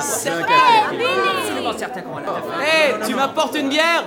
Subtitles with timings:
[0.00, 2.60] C'est absolument certain qu'on va la faire.
[2.60, 4.04] Hé, tu m'apportes une bière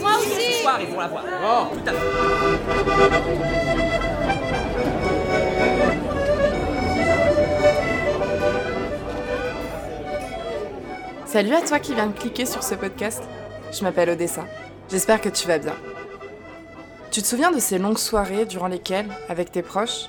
[0.00, 1.24] Moi aussi Ce soir, ils vont la voir.
[1.44, 1.98] Oh, tout à fait.
[11.26, 13.22] Salut à toi qui viens de cliquer sur ce podcast.
[13.70, 14.44] Je m'appelle Odessa.
[14.90, 15.74] J'espère que tu vas bien.
[17.10, 20.08] Tu te souviens de ces longues soirées durant lesquelles, avec tes proches,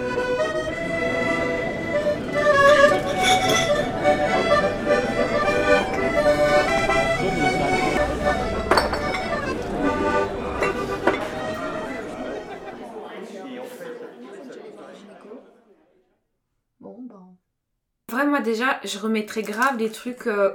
[18.31, 20.53] Moi, déjà, je remettrais grave les trucs, euh,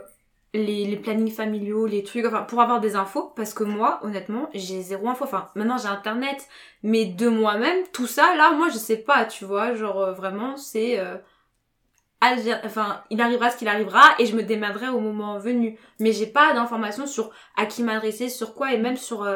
[0.55, 4.81] les, plannings familiaux, les trucs, enfin, pour avoir des infos, parce que moi, honnêtement, j'ai
[4.83, 5.25] zéro info.
[5.25, 6.49] Enfin, maintenant, j'ai internet,
[6.83, 10.57] mais de moi-même, tout ça, là, moi, je sais pas, tu vois, genre, euh, vraiment,
[10.57, 10.99] c'est.
[10.99, 11.17] euh,
[12.65, 15.79] Enfin, il arrivera ce qu'il arrivera et je me démerderai au moment venu.
[16.01, 19.29] Mais j'ai pas d'informations sur à qui m'adresser, sur quoi, et même sur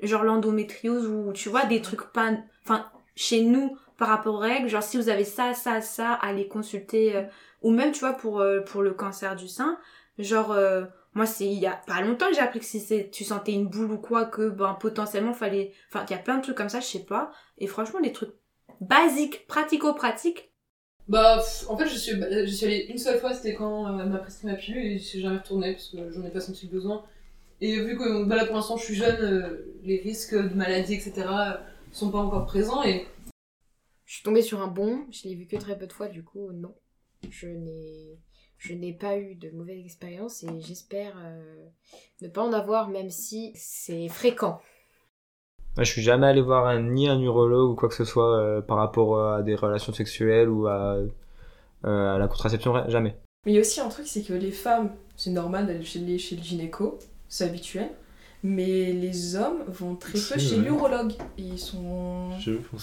[0.00, 2.32] genre l'endométriose ou tu vois des trucs pas.
[2.64, 2.86] Enfin,
[3.16, 7.24] chez nous par rapport aux règles, genre si vous avez ça, ça, ça, allez consulter.
[7.64, 9.78] Ou même tu vois pour euh, pour le cancer du sein,
[10.18, 13.10] genre euh, moi c'est il y a pas longtemps que j'ai appris que si c'est
[13.10, 15.72] tu sentais une boule ou quoi que ben potentiellement fallait.
[15.90, 17.32] Enfin, il y a plein de trucs comme ça, je sais pas.
[17.58, 18.34] Et franchement, les trucs
[18.80, 20.52] basiques, pratico-pratiques,
[21.08, 24.02] Bah, pff, en fait, je suis, je suis allée une seule fois, c'était quand euh,
[24.02, 26.40] elle m'a prescrit ma pilule et je suis jamais retournée parce que j'en ai pas
[26.40, 27.04] senti le besoin.
[27.60, 30.94] Et vu que bah, là pour l'instant je suis jeune, euh, les risques de maladie,
[30.94, 31.28] etc.
[31.92, 33.06] sont pas encore présents et
[34.06, 36.24] Je suis tombée sur un bon, je l'ai vu que très peu de fois, du
[36.24, 36.74] coup, non.
[37.30, 38.18] Je n'ai,
[38.58, 41.66] je n'ai pas eu de mauvaise expérience et j'espère euh,
[42.22, 44.60] ne pas en avoir, même si c'est fréquent.
[45.76, 48.38] Moi, je suis jamais allé voir un, ni un urologue ou quoi que ce soit
[48.38, 50.98] euh, par rapport euh, à des relations sexuelles ou à,
[51.84, 53.16] euh, à la contraception, jamais.
[53.44, 55.98] Mais il y a aussi un truc, c'est que les femmes, c'est normal d'aller chez,
[55.98, 56.98] les- chez le gynéco,
[57.28, 57.90] c'est habituel.
[58.46, 60.62] Mais les hommes vont très peu chez ouais.
[60.64, 61.14] l'urologue.
[61.38, 62.28] Ils sont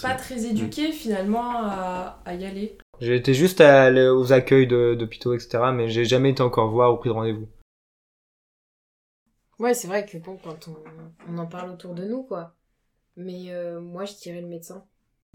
[0.02, 2.78] pas très éduqués finalement à, à y aller.
[3.02, 6.94] J'ai été juste à aux accueils de- d'hôpitaux, etc., mais j'ai jamais été encore voir
[6.94, 7.48] ou pris de rendez-vous.
[9.60, 10.76] Ouais, c'est vrai que bon, quand on,
[11.32, 12.56] on en parle autour de nous, quoi.
[13.18, 14.86] Mais euh, moi, je dirais le médecin.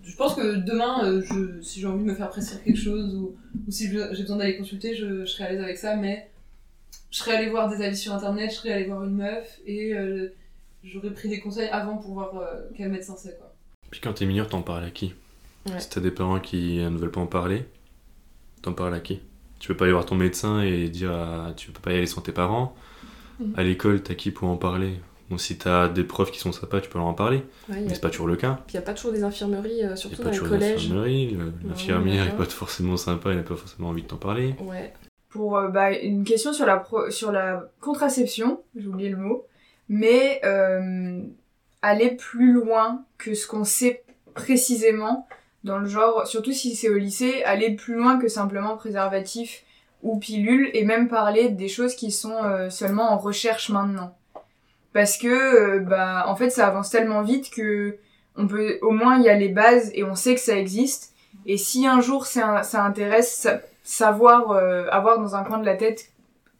[0.03, 3.15] je pense que demain, euh, je, si j'ai envie de me faire prescrire quelque chose
[3.15, 6.31] ou, ou si j'ai besoin d'aller consulter, je, je serai à l'aise avec ça, mais
[7.11, 9.93] je serais allée voir des avis sur internet, je serais allée voir une meuf et
[9.95, 10.35] euh,
[10.85, 13.53] j'aurais pris des conseils avant pour voir euh, quel médecin c'est quoi.
[13.91, 15.15] Puis quand t'es mineur, t'en parles à qui?
[15.73, 15.81] Ouais.
[15.81, 17.65] Si t'as des parents qui ne veulent pas en parler,
[18.63, 19.21] t'en parles à qui?
[19.59, 22.07] Tu peux pas aller voir ton médecin et dire à- tu peux pas y aller
[22.07, 22.75] sans tes parents.
[23.41, 23.55] Mhm.
[23.57, 24.95] À l'école, t'as qui pour en parler?
[25.29, 27.85] Bon, si t'as des profs qui sont sympas, tu peux leur en parler, Ouais, y
[27.85, 28.61] mais a- c'est pas toujours le cas.
[28.67, 30.31] Puis il n'y a pas toujours des infirmeries, euh, Il y surtout a dans pas
[30.31, 30.93] les toujours collèges.
[31.65, 34.55] l'infirmière est pas forcément sympa, elle a pas forcément envie de t'en parler.
[34.61, 34.93] Ouais.
[35.29, 39.45] pour euh, bah, une question sur la, pro- sur la contraception, j'ai oublié le mot,
[39.91, 41.21] mais euh,
[41.83, 45.27] aller plus loin que ce qu'on sait précisément,
[45.67, 49.65] dans le genre, surtout si c'est au lycée, aller plus loin que simplement préservatif
[50.03, 54.17] ou pilule, et même parler des choses qui sont euh, seulement en recherche maintenant.
[54.93, 57.99] Parce que, euh, bah, en fait, ça avance tellement vite que
[58.37, 61.13] on peut, au moins, il y a les bases et on sait que ça existe.
[61.47, 63.49] Et si un jour ça, intéresse,
[63.83, 66.13] savoir euh, avoir dans un coin de la tête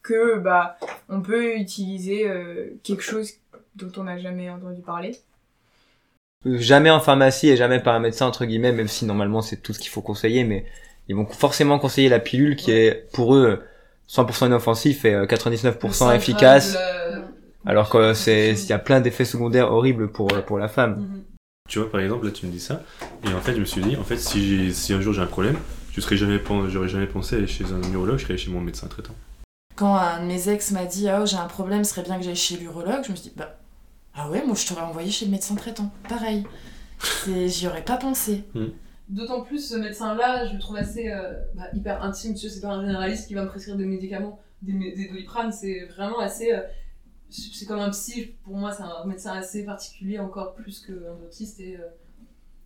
[0.03, 0.77] que bah
[1.09, 2.31] on peut utiliser
[2.85, 3.33] quelque chose
[3.75, 5.19] dont on n'a jamais entendu parler.
[6.55, 9.73] Jamais en pharmacie et jamais par un médecin, entre guillemets, même si normalement c'est tout
[9.73, 10.65] ce qu'il faut conseiller, mais
[11.09, 13.63] ils vont forcément conseiller la pilule qui est, pour eux,
[14.09, 16.79] 100% inoffensif et euh, 99% efficace,
[17.65, 20.99] alors que c'est, il y a plein d'effets secondaires horribles pour, pour la femme.
[21.01, 21.23] Mhm.
[21.69, 22.83] Tu vois, par exemple, là, tu me dis ça,
[23.29, 25.23] et en fait, je me suis dit, en fait, si, j'ai- si un jour j'ai
[25.23, 25.57] un problème,
[25.93, 26.39] je serais jamais,
[26.69, 29.15] j'aurais jamais pensé aller chez un neurologue, je serais allé chez mon médecin traitant.
[29.75, 32.19] Quand un de mes ex m'a dit Ah, oh, j'ai un problème, ce serait bien
[32.19, 33.59] que j'aille chez l'urologue, je me suis dit Bah,
[34.17, 35.91] ah ouais, moi je t'aurais envoyé chez le médecin traitant.
[36.09, 36.45] Pareil.
[37.27, 38.45] J'y aurais pas pensé.
[39.09, 42.61] D'autant plus ce médecin-là, je le trouve assez euh, bah, hyper intime, tu sais, c'est
[42.61, 46.53] pas un généraliste qui va me prescrire des médicaments, des, des doliprane, c'est vraiment assez...
[46.53, 46.63] euh,
[47.29, 51.61] c'est comme un psy, pour moi c'est un médecin assez particulier, encore plus qu'un autiste,
[51.61, 51.87] et, euh,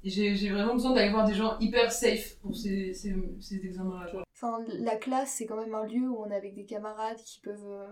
[0.04, 3.56] et j'ai j'ai vraiment besoin d'aller voir des gens hyper safe pour ces, ces, ces
[3.56, 4.22] examens-là.
[4.34, 7.40] Enfin, la classe, c'est quand même un lieu où on est avec des camarades qui
[7.40, 7.86] peuvent euh,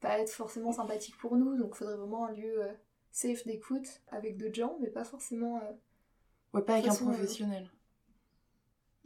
[0.00, 2.72] pas être forcément sympathiques pour nous, donc faudrait vraiment un lieu euh,
[3.10, 5.56] safe d'écoute avec d'autres gens, mais pas forcément.
[5.58, 5.72] euh,
[6.52, 7.70] Ouais, pas avec un euh, professionnel.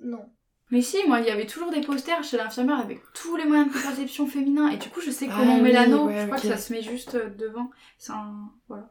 [0.03, 0.25] Non.
[0.71, 3.69] Mais si, moi, il y avait toujours des posters chez l'infirmière avec tous les moyens
[3.69, 4.69] de contraception féminins.
[4.71, 6.07] Et du coup, je sais Ah comment on met oui, l'anneau.
[6.07, 7.71] ouais, je crois que ça se met juste devant.
[7.99, 8.51] C'est un.
[8.69, 8.89] Voilà.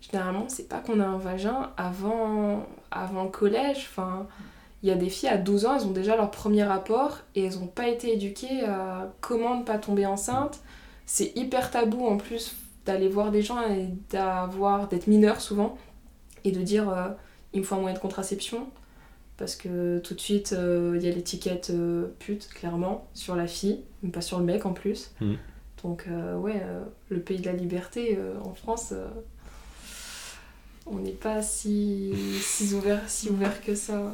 [0.00, 3.88] Généralement, c'est pas qu'on a un vagin avant, avant le collège.
[3.90, 4.28] Enfin,
[4.82, 7.44] il y a des filles à 12 ans, elles ont déjà leur premier rapport et
[7.44, 10.60] elles ont pas été éduquées à comment ne pas tomber enceinte.
[11.10, 15.78] C'est hyper tabou en plus d'aller voir des gens et d'avoir d'être mineur souvent
[16.44, 17.08] et de dire euh,
[17.54, 18.68] il me faut un moyen de contraception
[19.38, 23.46] parce que tout de suite euh, il y a l'étiquette euh, pute clairement sur la
[23.46, 25.12] fille, mais pas sur le mec en plus.
[25.22, 25.38] Mhm.
[25.82, 26.08] Donc
[26.42, 26.60] ouais,
[27.08, 28.92] le pays de la liberté en France,
[30.86, 34.12] on n'est pas si, si ouvert si ouvert que ça.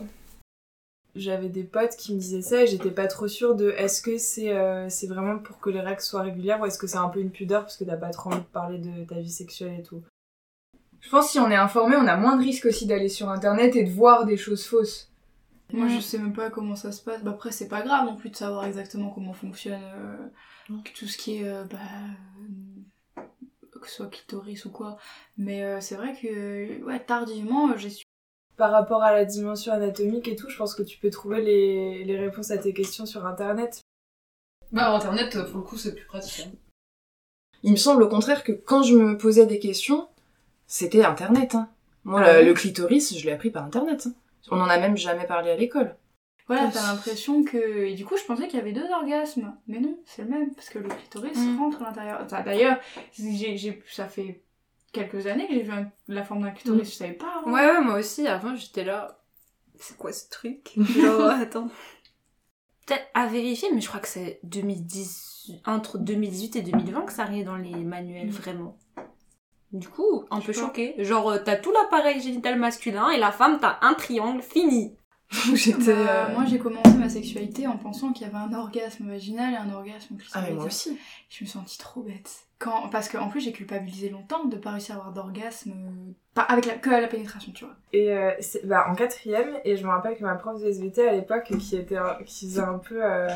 [1.14, 4.18] J'avais des potes qui me disaient ça et j'étais pas trop sûre de est-ce que
[4.18, 7.08] c'est euh, c'est vraiment pour que les règles soient régulières ou est-ce que c'est un
[7.08, 9.78] peu une pudeur parce que t'as pas trop envie de parler de ta vie sexuelle
[9.78, 10.02] et tout.
[11.00, 13.28] Je pense que si on est informé, on a moins de risques aussi d'aller sur
[13.28, 15.12] internet et de voir des choses fausses.
[15.72, 17.22] Moi, je sais même pas comment ça se passe.
[17.22, 21.18] Bah, après, c'est pas grave non plus de savoir exactement comment fonctionne euh, tout ce
[21.18, 21.48] qui est.
[21.48, 21.78] euh, bah,
[23.84, 24.96] que ce soit clitoris ou quoi.
[25.36, 28.03] Mais euh, c'est vrai que, ouais, tardivement, j'ai su.
[28.56, 32.04] Par rapport à la dimension anatomique et tout, je pense que tu peux trouver les,
[32.04, 33.80] les réponses à tes questions sur internet.
[34.70, 36.46] Bah, internet, pour le coup, c'est plus pratique.
[36.46, 36.50] hein.
[37.62, 40.08] Il me semble au contraire que quand je me posais des questions,
[40.66, 41.54] c'était internet.
[41.54, 41.68] hein.
[42.04, 44.06] Moi, Ah le, clitoris, je l'ai appris par internet.
[44.06, 44.12] hein.
[44.50, 45.96] On en a même jamais parlé à l'école.
[46.46, 47.86] Voilà, t'as l'impression que.
[47.86, 49.56] Et du coup, je pensais qu'il y avait deux orgasmes.
[49.66, 51.58] Mais non, c'est le même, parce que le clitoris Mm.
[51.58, 52.20] rentre à l'intérieur.
[52.22, 52.78] Enfin, D'ailleurs,
[53.18, 54.42] j'ai, j'ai- ça fait
[54.94, 57.40] quelques années que j'ai vu un- la forme d'un clitoris, je savais pas.
[57.40, 57.52] avant.
[57.52, 59.20] Ouais, ouais, moi aussi, avant, j'étais là.
[59.78, 60.72] C'est quoi ce truc?
[60.96, 61.68] Genre, attends.
[62.86, 67.22] Peut-être à vérifier, mais je crois que c'est 2010, entre 2018 et 2020 que ça
[67.22, 68.78] arrive dans les manuels, vraiment.
[69.72, 70.66] Du coup, un peu sais pas.
[70.68, 70.94] choqué.
[70.98, 74.96] Genre, euh, t'as tout l'appareil génital masculin et la femme, t'as un triangle fini.
[75.54, 75.94] J'étais.
[76.04, 79.54] Bah, euh, Moi, j'ai commencé ma sexualité en pensant qu'il y avait un orgasme vaginal
[79.54, 80.32] et un orgasme clitoridien.
[80.34, 80.90] Ah, mais moi aussi.
[81.30, 82.46] Je me suis sentie trop bête.
[82.64, 82.88] Quand...
[82.88, 85.72] Parce qu'en plus, j'ai culpabilisé longtemps de pas réussir à avoir d'orgasme.
[85.72, 86.74] euh, Pas avec la...
[86.74, 87.74] que à la pénétration, tu vois.
[87.92, 88.30] Et euh,
[88.64, 91.76] bah, en quatrième, et je me rappelle que ma prof de SVT à l'époque, qui
[91.76, 93.28] était un- qui faisait un peu, euh,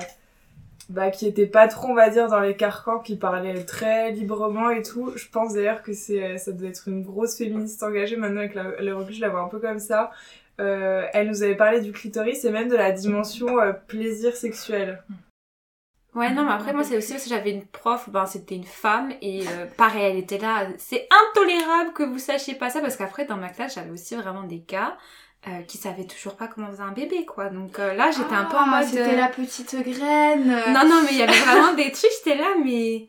[0.88, 4.70] bah, qui était pas trop, on va dire, dans les carcans, qui parlait très librement
[4.70, 5.12] et tout.
[5.16, 8.16] Je pense d'ailleurs que c'est, euh, ça doit être une grosse féministe engagée.
[8.16, 10.10] Maintenant avec la- le recul, je la vois un peu comme ça.
[10.60, 13.48] Euh, elle nous avait parlé du clitoris et même de la dimension
[13.86, 15.02] plaisir sexuel.
[16.18, 18.64] Ouais, non, mais après, moi, c'est aussi parce que j'avais une prof, ben, c'était une
[18.64, 20.66] femme, et euh, pareil, elle était là.
[20.76, 24.42] C'est intolérable que vous sachiez pas ça, parce qu'après, dans ma classe, j'avais aussi vraiment
[24.42, 24.96] des cas
[25.46, 27.50] euh, qui savaient toujours pas comment faisait un bébé, quoi.
[27.50, 28.88] Donc euh, là, j'étais un peu en Ah, mode.
[28.88, 30.48] C'était euh, la petite graine.
[30.72, 33.08] Non, non, mais il y avait vraiment des trucs, j'étais là, mais.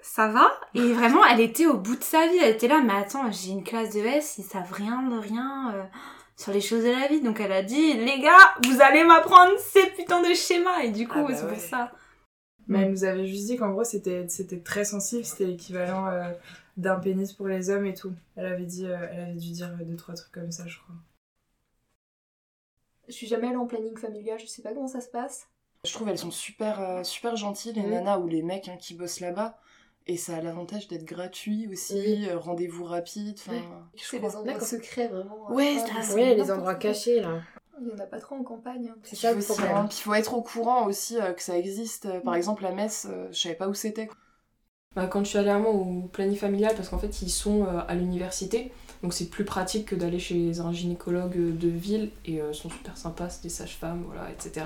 [0.00, 0.50] Ça va?
[0.74, 2.38] Et vraiment, elle était au bout de sa vie.
[2.40, 5.74] Elle était là, mais attends, j'ai une classe de S, ils savent rien de rien
[5.74, 5.82] euh,
[6.38, 7.20] sur les choses de la vie.
[7.20, 10.80] Donc elle a dit, les gars, vous allez m'apprendre ces putains de schémas.
[10.84, 11.52] Et du coup, Ah bah c'est ouais.
[11.52, 11.92] pour ça.
[12.68, 16.30] Mais elle nous avait juste dit qu'en gros, c'était, c'était très sensible, c'était l'équivalent euh,
[16.76, 18.12] d'un pénis pour les hommes et tout.
[18.36, 20.94] Elle avait dit, euh, elle avait dû dire deux, trois trucs comme ça, je crois.
[23.08, 25.48] Je suis jamais allée en planning familial, je sais pas comment ça se passe.
[25.84, 28.94] Je trouve elles sont super, euh, super gentilles, les nanas ou les mecs hein, qui
[28.94, 29.58] bossent là-bas.
[30.10, 33.36] Et ça a l'avantage d'être gratuit aussi, euh, rendez-vous rapide.
[33.38, 33.58] Enfin,
[33.94, 34.30] je C'est crois.
[34.30, 35.50] des endroits secrets vraiment.
[35.50, 36.02] Ouais, incroyables.
[36.04, 37.40] c'est- Ouais, les endroits cachés là.
[37.80, 38.88] Il y en a pas trop en campagne.
[38.92, 38.96] hein.
[39.04, 39.86] C'est ça le problème.
[39.88, 42.06] puis il faut être au courant aussi euh, que ça existe.
[42.06, 44.08] Euh, Par exemple, la messe, euh, je savais pas où c'était.
[44.96, 47.28] Bah, quand je suis allée à un moment au planning familial, parce qu'en fait ils
[47.30, 48.72] sont euh, à l'université,
[49.02, 52.70] donc c'est plus pratique que d'aller chez un gynécologue de ville, et euh, ils sont
[52.70, 54.64] super sympas, c'est des sages-femmes, voilà, etc.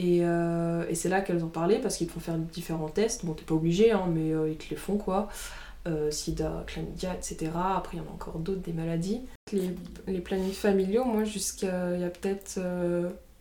[0.00, 3.26] Et, euh, et c'est là qu'elles ont parlé, parce qu'ils te font faire différents tests,
[3.26, 5.28] bon t'es pas obligé, hein, mais euh, ils te les font quoi.
[5.86, 7.50] Euh, sida, chlamydia, etc.
[7.76, 9.20] Après il y en a encore d'autres, des maladies.
[9.52, 9.74] Les,
[10.06, 12.58] les plannings familiaux, moi jusqu'à il y a peut-être...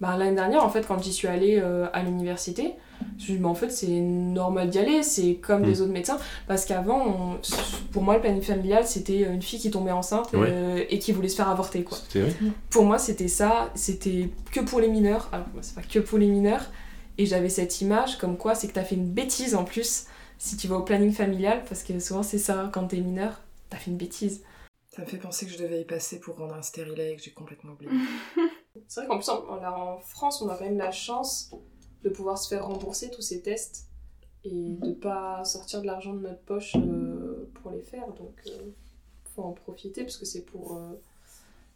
[0.01, 3.39] bah, L'année dernière, en fait, quand j'y suis allée à l'université, je me suis dit,
[3.39, 5.65] bah, en fait, c'est normal d'y aller, c'est comme Mm.
[5.65, 6.17] les autres médecins.
[6.47, 7.39] Parce qu'avant, on-
[7.91, 10.47] pour moi, le planning familial, c'était une fille qui tombait enceinte Ouais.
[10.51, 11.97] euh, et qui voulait se faire avorter, quoi.
[12.13, 12.33] Vrai
[12.69, 15.29] Pour moi, c'était ça, c'était que pour les mineurs.
[15.31, 16.65] Alors, moi, c'est pas que pour les mineurs.
[17.17, 20.05] Et j'avais cette image comme quoi c'est que t'as fait une bêtise en plus
[20.37, 23.75] si tu vas au planning familial, parce que souvent c'est ça, quand t'es mineur, t'as
[23.75, 24.41] fait une bêtise.
[24.95, 27.21] Ça me fait penser que je devais y passer pour rendre un stérilet et que
[27.21, 27.91] j'ai complètement oublié.
[28.87, 31.51] C'est vrai qu'en plus, en France, on a quand même la chance
[32.03, 33.89] de pouvoir se faire rembourser tous ces tests
[34.45, 38.07] et de pas sortir de l'argent de notre poche euh, pour les faire.
[38.07, 38.71] Donc, euh,
[39.35, 41.01] faut en profiter parce que c'est pour euh,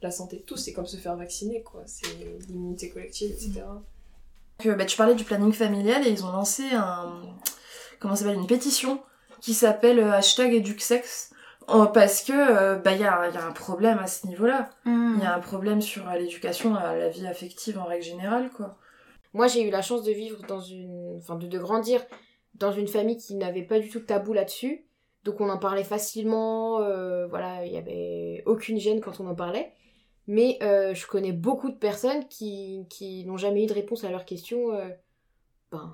[0.02, 0.58] la santé de tous.
[0.58, 1.84] C'est comme se faire vacciner, quoi.
[1.86, 2.08] C'est
[2.48, 3.64] l'immunité collective, etc.
[4.60, 7.22] Que, bah, tu parlais du planning familial et ils ont lancé un,
[8.00, 9.02] comment s'appelle, une pétition
[9.42, 11.32] qui s'appelle hashtag éduxex
[11.94, 14.70] parce que bah il y a, y a un problème à ce niveau-là.
[14.86, 18.78] Il y a un problème sur l'éducation à la vie affective en règle générale quoi.
[19.34, 21.18] Moi, j'ai eu la chance de vivre dans une.
[21.18, 22.02] Enfin, de, grandir
[22.54, 24.86] dans une famille qui n'avait pas du tout de tabou là-dessus.
[25.24, 26.82] Donc, on en parlait facilement.
[26.82, 29.74] euh, voilà, il n'y avait aucune gêne quand on en parlait.
[30.28, 34.12] Mais euh, je connais beaucoup de personnes qui, qui n'ont jamais eu de réponse à
[34.12, 34.88] leurs questions euh,
[35.72, 35.94] ben,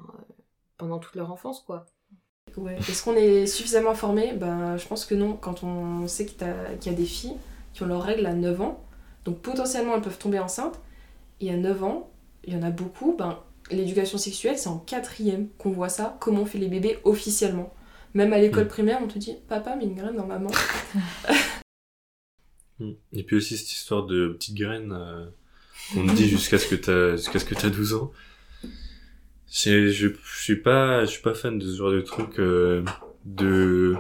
[0.78, 1.86] pendant toute leur enfance, quoi.
[2.68, 5.34] Est-ce qu'on est suffisamment formé Ben, je pense que non.
[5.34, 7.38] Quand on sait qu'il y a des filles
[7.74, 8.84] qui ont leurs règles à 9 ans,
[9.26, 10.80] donc potentiellement elles peuvent tomber enceintes,
[11.42, 12.09] et à 9 ans,
[12.44, 13.40] il y en a beaucoup, ben,
[13.72, 17.74] l'éducation sexuelle, c'est en quatrième qu'on voit ça, comment on fait les bébés officiellement.
[18.14, 18.70] Même à l'école Mm.
[18.70, 20.50] primaire, on te dit Papa, met une graine dans maman.
[22.80, 22.92] Mm.
[23.12, 25.26] Et puis aussi cette histoire de petite graine euh,
[25.94, 28.12] qu'on te dit jusqu'à ce que t'as jusqu'à ce que t'as 12 ans.
[29.52, 30.08] Je, je,
[30.42, 32.86] suis pas je suis pas fan de ce genre de truc euh,
[33.26, 33.98] de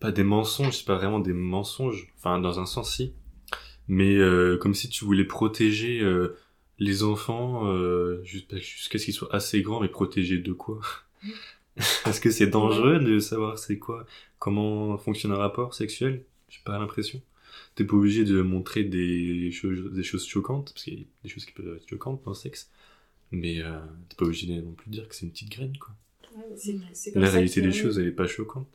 [0.00, 3.12] pas des mensonges, c'est pas vraiment des mensonges, enfin dans un sens si,
[3.88, 6.36] mais euh, comme si tu voulais protéger euh,
[6.78, 8.58] les enfants euh, jusqu'à
[8.98, 10.80] ce qu'ils soient assez grands, mais protéger de quoi?
[12.06, 14.06] Est-ce que c'est dangereux de savoir c'est quoi,
[14.38, 16.24] comment fonctionne un rapport sexuel?
[16.48, 17.20] J'ai pas l'impression
[17.76, 21.28] t'es pas obligé de montrer des choses, des choses choquantes, parce qu'il y a des
[21.28, 22.70] choses qui peuvent être choquantes dans le sexe,
[23.30, 23.78] mais euh,
[24.08, 25.94] t'es pas obligé non plus de dire que c'est une petite graine, quoi.
[27.14, 28.68] La réalité des choses, elle est pas choquante.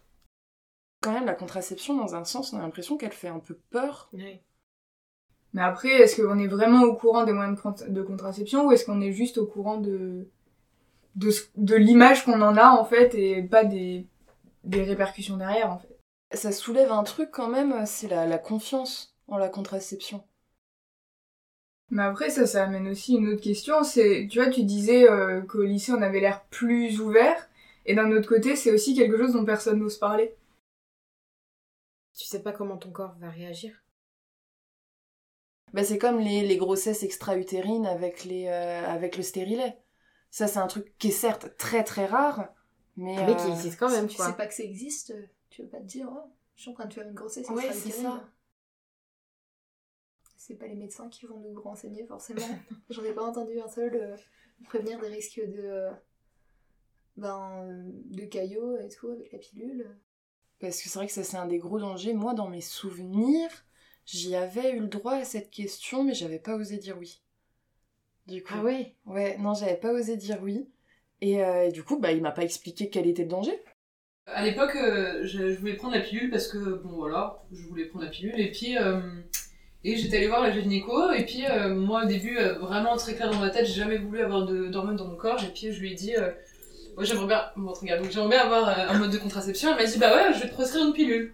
[1.01, 4.09] Quand même la contraception dans un sens, on a l'impression qu'elle fait un peu peur.
[5.53, 8.71] Mais après, est-ce qu'on est vraiment au courant des moyens de, cont- de contraception ou
[8.71, 10.27] est-ce qu'on est juste au courant de,
[11.15, 14.07] de, ce- de l'image qu'on en a en fait et pas des,
[14.63, 15.97] des répercussions derrière en fait?
[16.33, 20.23] Ça soulève un truc quand même, c'est la, la confiance en la contraception.
[21.91, 23.83] Mais après, ça, ça amène aussi une autre question.
[23.83, 27.49] C'est, tu vois, tu disais euh, qu'au lycée, on avait l'air plus ouvert.
[27.85, 30.33] Et d'un autre côté, c'est aussi quelque chose dont personne n'ose parler.
[32.17, 33.80] Tu sais pas comment ton corps va réagir?
[35.73, 39.77] Bah, c'est comme les, les grossesses extra-utérines avec, les, euh, avec le stérilet.
[40.29, 42.53] Ça, c'est un truc qui est certes très très rare,
[42.97, 43.15] mais.
[43.25, 44.25] Mais qui euh, existe quand même, si quoi.
[44.25, 45.13] tu sais pas que ça existe,
[45.49, 47.65] tu veux pas te dire, oh, je suis en train de faire une grossesse Ouais,
[47.67, 48.21] extra-utérine.
[50.37, 52.41] c'est pas les médecins qui vont nous renseigner forcément.
[52.89, 54.17] J'en ai pas entendu un seul euh,
[54.65, 55.61] prévenir des risques de.
[55.63, 55.91] euh,
[57.17, 59.87] ben, euh, de caillots et tout avec la pilule.
[60.59, 62.13] Parce que c'est vrai que ça, c'est un des gros dangers.
[62.13, 63.49] Moi, dans mes souvenirs,
[64.11, 67.21] j'y avais eu le droit à cette question, mais j'avais pas osé dire oui.
[68.27, 68.53] Du coup.
[68.57, 68.95] Ah ouais?
[69.05, 70.67] Ouais, non, j'avais pas osé dire oui.
[71.21, 73.59] Et, euh, et du coup, bah, il m'a pas expliqué quel était le danger.
[74.27, 77.85] À l'époque, euh, je, je voulais prendre la pilule parce que, bon voilà, je voulais
[77.85, 78.39] prendre la pilule.
[78.39, 78.99] Et puis, euh,
[79.83, 81.11] et j'étais allée voir la gynéco.
[81.11, 83.97] Et puis, euh, moi, au début, euh, vraiment très clair dans ma tête, j'ai jamais
[83.97, 85.43] voulu avoir de- d'hormones dans mon corps.
[85.43, 86.31] Et puis, je lui ai dit, euh,
[86.97, 89.69] ouais, j'aimerais bien, bon, regarde, donc, j'aimerais bien avoir euh, un mode de contraception.
[89.71, 91.33] Elle m'a dit, bah ouais, je vais te prescrire une pilule.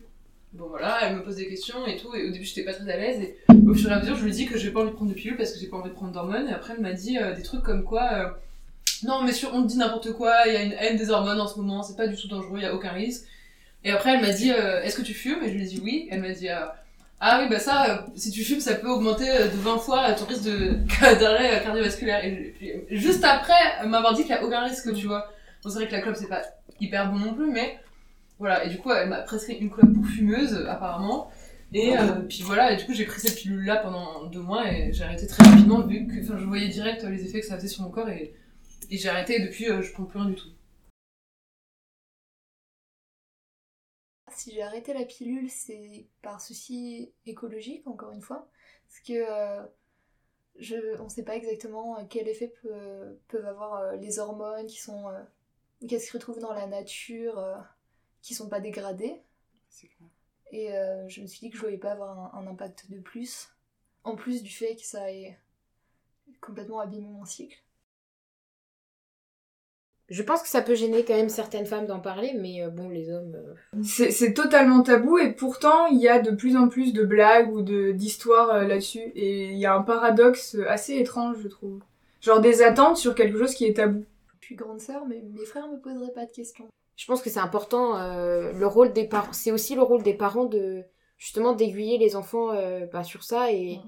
[0.53, 2.13] Bon voilà, elle me pose des questions et tout.
[2.15, 3.21] Et au début, j'étais pas très à l'aise.
[3.21, 3.37] Et
[3.67, 5.15] au fur et à mesure, je lui dit que j'ai pas envie de prendre de
[5.15, 6.47] pilule parce que j'ai pas envie de prendre d'hormones.
[6.47, 8.09] Et après, elle m'a dit euh, des trucs comme quoi.
[8.13, 8.29] euh,
[9.03, 11.39] non, mais sûr, on te dit n'importe quoi, il y a une haine des hormones
[11.39, 13.25] en ce moment, c'est pas du tout dangereux, il y a aucun risque.
[13.83, 15.43] Et après, elle m'a dit, euh, est-ce que tu fumes?
[15.43, 16.07] Et je lui ai dit oui.
[16.09, 16.65] Elle m'a dit, euh,
[17.19, 20.43] ah oui, bah ça, si tu fumes, ça peut augmenter de 20 fois ton risque
[21.19, 22.25] d'arrêt cardiovasculaire.
[22.25, 22.55] Et
[22.89, 25.29] juste après m'avoir dit qu'il y a aucun risque, tu vois.
[25.63, 26.41] Bon, c'est vrai que la clope, c'est pas
[26.79, 27.79] hyper bon non plus, mais
[28.39, 28.65] voilà.
[28.65, 31.31] Et du coup, elle m'a prescrit une clope pour fumeuse, euh, apparemment.
[31.73, 34.93] Et euh, puis voilà, et du coup, j'ai pris cette pilule-là pendant deux mois et
[34.93, 37.57] j'ai arrêté très rapidement vu que enfin, je voyais direct euh, les effets que ça
[37.57, 38.33] faisait sur mon corps et,
[38.89, 40.49] et j'ai arrêté et depuis, euh, je prends plus rien du tout.
[44.29, 48.47] Si j'ai arrêté la pilule, c'est par souci écologique, encore une fois.
[48.87, 49.63] Parce que euh,
[50.59, 54.79] je, on ne sait pas exactement quel effet peut- peuvent avoir euh, les hormones qui
[54.81, 55.09] sont.
[55.09, 55.23] euh,
[55.87, 57.55] qui se retrouvent dans la nature, euh,
[58.27, 59.15] qui sont pas dégradées.
[60.51, 62.99] Et euh, je me suis dit que je voulais pas avoir un, un impact de
[62.99, 63.49] plus.
[64.03, 65.37] En plus du fait que ça ait
[66.41, 67.57] complètement abîmé mon cycle.
[70.09, 72.87] Je pense que ça peut gêner quand même certaines femmes d'en parler, mais euh, bon,
[72.87, 73.35] les hommes.
[73.35, 77.03] euh, C'est c'est totalement tabou et pourtant il y a de plus en plus de
[77.03, 81.49] blagues ou de d'histoires euh, là-dessus et il y a un paradoxe assez étrange je
[81.49, 81.81] trouve.
[82.21, 84.05] Genre des attentes sur quelque chose qui est tabou.
[84.39, 86.69] Je suis grande sœur, mais mes frères me poseraient pas de questions.
[86.97, 89.31] Je pense que c'est important, euh, le rôle des parents.
[89.31, 90.83] C'est aussi le rôle des parents de
[91.17, 93.79] justement d'aiguiller les enfants euh, bah, sur ça et,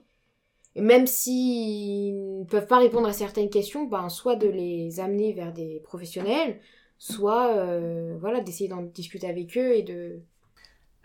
[0.75, 5.33] et même s'ils ne peuvent pas répondre à certaines questions, ben soit de les amener
[5.33, 6.61] vers des professionnels,
[6.99, 10.21] soit euh, voilà d'essayer d'en discuter avec eux et de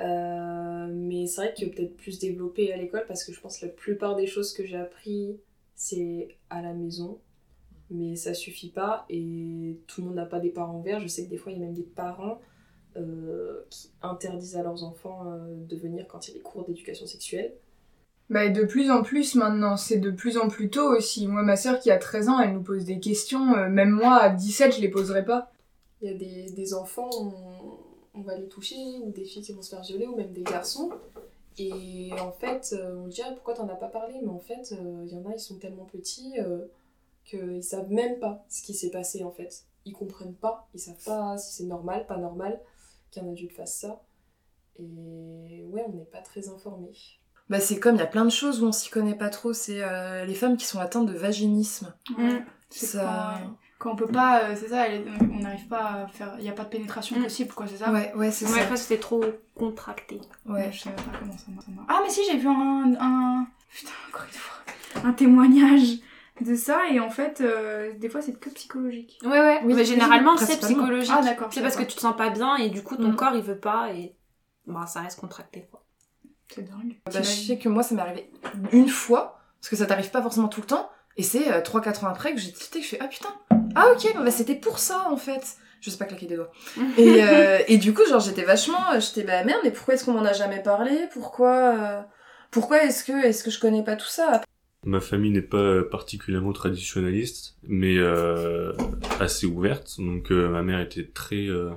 [0.00, 3.72] mais c'est vrai que peut-être plus développé à l'école parce que je pense que la
[3.72, 5.40] plupart des choses que j'ai appris
[5.74, 7.20] c'est à la maison
[7.94, 11.24] mais ça suffit pas et tout le monde n'a pas des parents ouverts je sais
[11.24, 12.40] que des fois il y a même des parents
[12.96, 16.64] euh, qui interdisent à leurs enfants euh, de venir quand il y a des cours
[16.64, 17.52] d'éducation sexuelle.
[18.30, 21.26] Bah, de plus en plus maintenant, c'est de plus en plus tôt aussi.
[21.26, 23.54] Moi, ma sœur qui a 13 ans, elle nous pose des questions.
[23.56, 25.50] euh, même moi, à 17, je les poserais pas.
[26.02, 27.32] Il y a des, des enfants, on,
[28.14, 30.44] on va les toucher, ou des filles qui vont se faire violer, ou même des
[30.44, 30.90] garçons.
[31.58, 34.14] Et en fait, on dit ah, pourquoi t'en as pas parlé?
[34.22, 34.72] Mais en fait,
[35.04, 36.34] il y en a, ils sont tellement petits
[37.24, 39.64] qu'ils savent même pas ce qui s'est passé en fait.
[39.86, 42.60] Ils comprennent pas, ils savent pas si c'est normal, pas normal
[43.10, 44.02] qu'un adulte fasse ça.
[44.78, 46.92] Et ouais, on n'est pas très informés.
[47.50, 49.52] Bah, c'est comme il y a plein de choses où on s'y connaît pas trop.
[49.52, 51.94] C'est euh, les femmes qui sont atteintes de vaginisme.
[52.16, 52.38] Mm.
[52.70, 54.86] C'est Ça- quand, quand on peut pas, euh, c'est ça,
[55.20, 57.22] on n'arrive pas à faire, il y a pas de pénétration Mm.
[57.24, 58.62] possible, quoi, c'est ça Ouais, ouais, c'est Ouais, ça.
[58.62, 59.22] après, c'était trop
[59.54, 60.20] contracté.
[60.46, 60.72] Ouais.
[60.72, 61.66] Je sais pas comment ça marche.
[61.66, 61.86] ça marche.
[61.90, 63.46] Ah, mais si, j'ai vu un, un.
[63.70, 65.04] Putain, encore une fois.
[65.08, 65.98] Un témoignage
[66.40, 69.18] de ça, et en fait, euh, des fois, c'est que psychologique.
[69.22, 69.60] Ouais, ouais.
[69.64, 71.14] Oui, mais généralement, c'est psychologique.
[71.16, 71.48] Ah, d'accord.
[71.52, 73.16] C'est parce que tu te sens pas bien et du coup, ton Mm.
[73.16, 74.16] corps, il veut pas et
[74.66, 75.84] bah, ça reste contracté, quoi.
[76.52, 76.96] C'est dingue.
[77.06, 78.30] Bah, je sais que moi, ça m'est arrivé
[78.72, 82.04] une fois, parce que ça t'arrive pas forcément tout le temps, et c'est euh, 3-4
[82.04, 83.28] ans après que j'ai tilté, que je fais Ah putain,
[83.76, 85.56] ah ok, bah, bah, c'était pour ça en fait.
[85.80, 86.50] Je sais pas claquer des doigts.
[86.96, 88.90] et, euh, et du coup, genre, j'étais vachement.
[88.92, 91.08] euh, J'étais bah merde, mais pourquoi est-ce qu'on m'en a jamais parlé?
[91.12, 91.50] Pourquoi.
[91.78, 92.02] euh,
[92.50, 94.40] Pourquoi est-ce que, est que je connais pas tout ça?
[94.84, 98.72] Ma famille n'est pas particulièrement traditionnaliste, mais euh,
[99.18, 99.96] assez ouverte.
[99.98, 101.70] Donc euh, ma mère était très euh,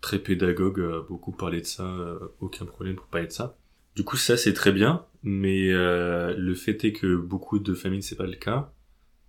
[0.00, 1.92] très pédagogue, beaucoup parlé de ça,
[2.40, 3.56] aucun problème pour parler de ça.
[3.96, 8.02] Du coup ça c'est très bien, mais euh, le fait est que beaucoup de familles
[8.02, 8.72] c'est pas le cas,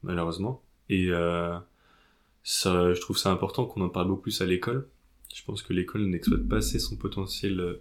[0.04, 0.64] malheureusement.
[0.90, 1.58] Et euh,
[2.44, 4.88] ça, je trouve ça important qu'on en parle beaucoup plus à l'école.
[5.34, 7.80] Je pense que l'école n'exploite pas assez son potentiel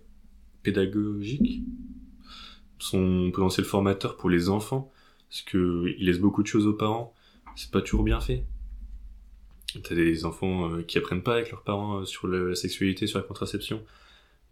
[0.62, 1.64] pédagogique,
[2.78, 4.92] son potentiel formateur pour les enfants
[5.34, 7.12] parce que il laisse beaucoup de choses aux parents.
[7.56, 8.44] C'est pas toujours bien fait.
[9.82, 13.08] T'as des enfants euh, qui apprennent pas avec leurs parents euh, sur le- la sexualité,
[13.08, 13.82] sur la contraception.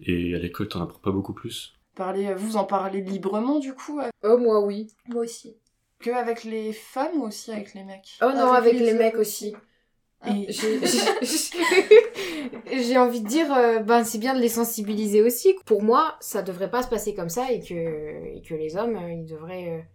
[0.01, 1.75] Et à l'école, t'en apprends pas beaucoup plus.
[1.95, 4.89] Parler, vous en parlez librement du coup euh, Oh, moi, oui.
[5.09, 5.55] Moi aussi.
[6.01, 8.19] Que avec les femmes ou aussi avec les mecs?
[8.21, 9.55] Oh non, Avec avec, les mecs aussi.
[10.27, 10.51] Et-
[12.73, 15.55] J'ai- envie de dire, euh, ben, c'est bien de les sensibiliser aussi.
[15.65, 18.97] Pour moi, ça devrait pas se passer comme ça et que, et que les hommes,
[18.97, 19.87] euh, ils devraient,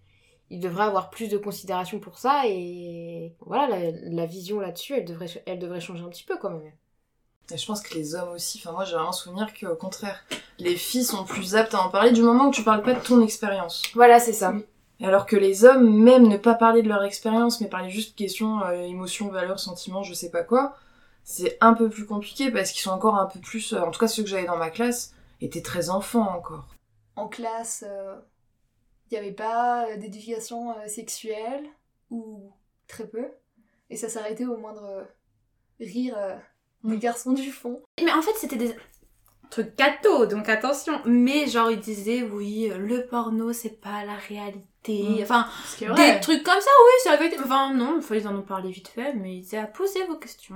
[0.52, 2.44] euh, ils devraient avoir plus de considération pour ça.
[2.48, 6.50] Et voilà, la, la vision là-dessus, elle devrait, elle devrait changer un petit peu quand
[6.52, 6.72] même.
[7.52, 10.22] Et je pense que les hommes aussi, enfin moi j'ai vraiment souvenir qu'au contraire,
[10.60, 13.00] les filles sont plus aptes à en parler du moment où tu parles pas de
[13.00, 13.84] ton expérience.
[13.94, 14.54] Voilà, c'est ça.
[15.00, 18.14] Et alors que les hommes, même ne pas parler de leur expérience, mais parler juste
[18.14, 20.76] de questions, euh, émotions, valeurs, sentiments, je sais pas quoi,
[21.24, 24.00] c'est un peu plus compliqué parce qu'ils sont encore un peu plus, euh, en tout
[24.00, 26.66] cas ceux que j'avais dans ma classe, étaient très enfants encore.
[27.16, 27.86] En classe,
[29.10, 31.64] il n'y avait pas euh, d'éducation euh, sexuelle,
[32.10, 32.52] ou
[32.88, 33.26] très peu.
[33.90, 35.04] Et ça s'arrêtait au moindre euh,
[35.80, 36.36] rire euh,
[36.84, 37.82] des garçons du fond.
[38.04, 38.76] Mais en fait, c'était des
[39.50, 41.02] trucs cathos, donc attention.
[41.06, 45.04] Mais genre, ils disaient, oui, le porno, c'est pas la réalité.
[45.04, 45.22] Mm.
[45.22, 45.48] Enfin,
[45.80, 47.38] des trucs comme ça, oui, c'est la vérité.
[47.44, 50.18] Enfin, non, enfin, ils en ont parlé vite fait, mais ils disaient, ah, posez vos
[50.18, 50.56] questions.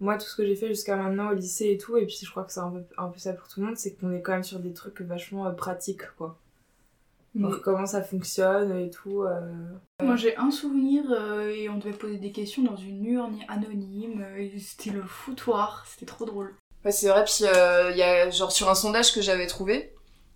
[0.00, 2.30] Moi, tout ce que j'ai fait jusqu'à maintenant au lycée et tout, et puis je
[2.30, 4.22] crois que c'est un peu, un peu ça pour tout le monde, c'est qu'on est
[4.22, 6.38] quand même sur des trucs vachement euh, pratiques, quoi.
[7.38, 9.22] Mais- comment ça fonctionne et tout.
[9.22, 9.40] euh.
[10.02, 14.24] Moi j'ai un souvenir euh, et on devait poser des questions dans une urne anonyme.
[14.36, 16.54] et c'était le foutoir, c'était trop drôle.
[16.84, 19.92] Ouais, c'est vrai, puis euh, il y a, genre sur un sondage que j'avais trouvé,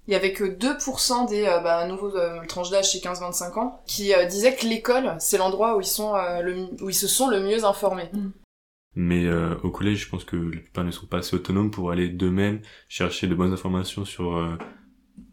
[0.09, 3.81] il y avait que 2% des euh, bah, nouveaux euh, tranches d'âge chez 15-25 ans
[3.87, 7.07] qui euh, disaient que l'école, c'est l'endroit où ils sont euh, le, où ils se
[7.07, 8.11] sont le mieux informés.
[8.95, 11.91] Mais euh, au collège, je pense que la plupart ne sont pas assez autonomes pour
[11.93, 14.59] aller d'eux-mêmes chercher de bonnes informations sur euh,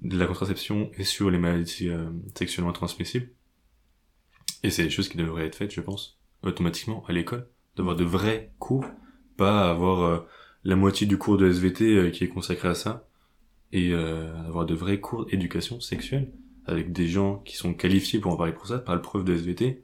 [0.01, 3.29] de la contraception et sur les maladies euh, sexuellement transmissibles.
[4.63, 8.03] Et c'est des choses qui devraient être faites, je pense, automatiquement à l'école, d'avoir de
[8.03, 8.85] vrais cours,
[9.37, 10.19] pas avoir euh,
[10.63, 13.07] la moitié du cours de SVT euh, qui est consacré à ça,
[13.71, 16.31] et avoir de vrais cours d'éducation sexuelle
[16.65, 19.35] avec des gens qui sont qualifiés pour en parler pour ça, pas le prof de
[19.35, 19.83] SVT,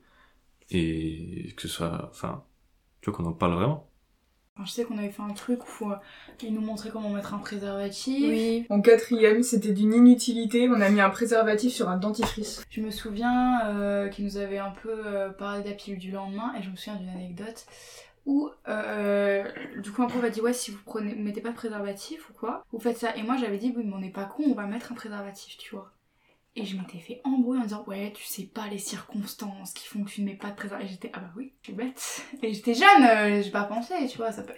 [0.72, 2.44] et que ce soit, enfin,
[3.02, 3.88] tu vois qu'on en parle vraiment.
[4.56, 5.96] Enfin, je sais qu'on avait fait un truc où euh,
[6.42, 8.26] ils nous montraient comment mettre un préservatif.
[8.26, 8.66] Oui.
[8.70, 10.70] En quatrième, c'était d'une inutilité.
[10.70, 12.64] On a mis un préservatif sur un dentifrice.
[12.70, 16.12] Je me souviens euh, qu'ils nous avaient un peu euh, parlé de la pilule du
[16.12, 17.66] lendemain et je me souviens d'une anecdote
[18.26, 19.44] où euh,
[19.78, 22.34] du coup un prof a dit ouais si vous prenez mettez pas de préservatif ou
[22.34, 24.56] quoi vous faites ça et moi j'avais dit oui mais on n'est pas con on
[24.56, 25.92] va mettre un préservatif tu vois
[26.56, 30.04] et je m'étais fait embrouiller en disant ouais tu sais pas les circonstances qui font
[30.04, 32.26] que tu ne mets pas de préservatif et j'étais ah bah oui je suis bête
[32.42, 34.54] et j'étais jeune euh, j'ai pas pensé tu vois ça peut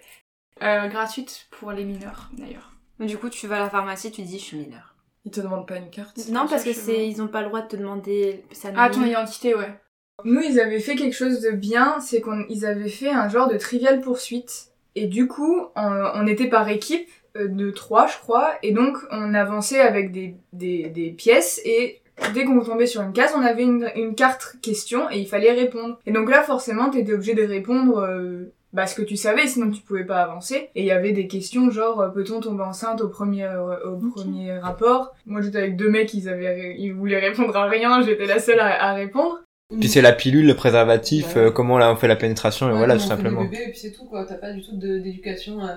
[0.62, 4.39] euh, gratuite pour les mineurs d'ailleurs du coup, tu vas à la pharmacie, tu dis,
[4.39, 4.95] je suis mineur.
[5.25, 7.62] Ils te demandent pas une carte Non, parce que c'est, ils ont pas le droit
[7.62, 8.43] de te demander.
[8.51, 9.79] ça ah ton identité ouais
[10.23, 13.57] Nous, ils avaient fait quelque chose de bien, c'est qu'ils avaient fait un genre de
[13.57, 14.69] trivial poursuite.
[14.95, 17.07] Et du coup, on, on était par équipe.
[17.39, 22.02] Euh, de trois, je crois, et donc on avançait avec des, des, des pièces et
[22.34, 25.52] dès qu'on tombait sur une case, on avait une, une carte question et il fallait
[25.52, 26.00] répondre.
[26.06, 29.69] Et donc là, forcément, t'étais obligé de répondre euh, bah, ce que tu savais, sinon
[29.71, 30.69] tu pouvais pas avancer.
[30.76, 33.97] Et il y avait des questions genre euh, peut-on tomber enceinte au premier euh, au
[33.97, 35.13] premier rapport?
[35.26, 38.60] Moi, j'étais avec deux mecs, ils avaient ils voulaient répondre à rien, j'étais la seule
[38.60, 39.39] à, à répondre.
[39.80, 41.41] Puis c'est la pilule, le préservatif, Ouais.
[41.43, 43.41] euh, comment là on fait la pénétration, et Ouais, voilà, tout simplement.
[43.43, 44.23] des bébés, et puis c'est tout, quoi.
[44.26, 45.76] T'as pas du tout d'éducation euh,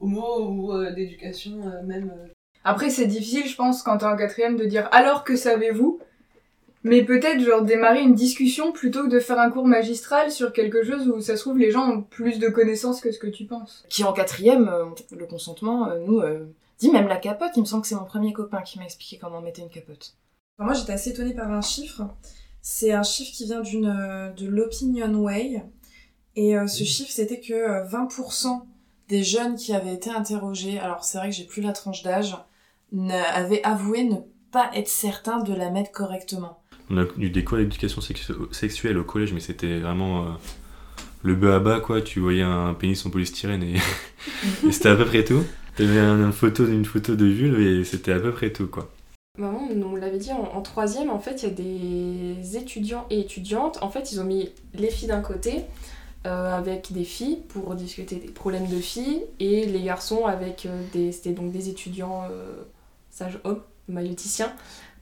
[0.00, 2.10] homo ou euh, d'éducation euh, même.
[2.10, 2.28] euh,
[2.64, 6.00] Après, c'est difficile, je pense, quand t'es en quatrième, de dire alors que savez-vous?
[6.82, 10.82] Mais peut-être genre démarrer une discussion plutôt que de faire un cours magistral sur quelque
[10.82, 13.44] chose où ça se trouve les gens ont plus de connaissances que ce que tu
[13.44, 13.84] penses.
[13.90, 16.46] Qui en quatrième, euh, le consentement, euh, nous, euh,
[16.78, 19.18] dit même la capote, il me semble que c'est mon premier copain qui m'a expliqué
[19.20, 20.14] comment on mettait une capote.
[20.58, 22.02] Enfin, moi, j'étais assez étonnée par un chiffre.
[22.62, 25.62] C'est un chiffre qui vient d'une de l'Opinion Way.
[26.36, 28.62] Et euh, ce chiffre, c'était que euh, 20%
[29.10, 32.34] des jeunes qui avaient été interrogés, alors c'est vrai que j'ai plus la tranche d'âge,
[33.34, 34.16] avaient avoué ne
[34.52, 36.62] pas être certains de la mettre correctement.
[36.90, 40.30] On a eu des cours d'éducation sexu- sexuelle au collège, mais c'était vraiment euh,
[41.22, 42.00] le bas à bas, quoi.
[42.02, 43.74] Tu voyais un pénis en polystyrène et,
[44.66, 45.44] et c'était à peu près tout.
[45.76, 48.90] T'avais un- une photo, une photo de vulve et c'était à peu près tout, quoi.
[49.38, 51.54] Maman nous l'avait dit en, en troisième, en fait, il y a
[52.42, 53.78] des étudiants et étudiantes.
[53.82, 55.62] En fait, ils ont mis les filles d'un côté
[56.26, 60.82] euh, avec des filles pour discuter des problèmes de filles et les garçons avec euh,
[60.92, 61.12] des.
[61.12, 62.62] C'était donc des étudiants euh,
[63.08, 64.54] sages hommes, maïoticiens,